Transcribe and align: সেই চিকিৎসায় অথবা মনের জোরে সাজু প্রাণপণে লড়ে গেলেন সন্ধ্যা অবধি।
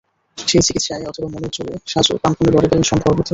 সেই 0.37 0.63
চিকিৎসায় 0.67 1.03
অথবা 1.05 1.27
মনের 1.27 1.51
জোরে 1.55 1.73
সাজু 1.87 2.11
প্রাণপণে 2.21 2.49
লড়ে 2.53 2.67
গেলেন 2.71 2.85
সন্ধ্যা 2.89 3.09
অবধি। 3.11 3.29